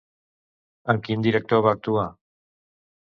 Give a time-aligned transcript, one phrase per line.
[0.95, 2.07] Amb quin director va actuar?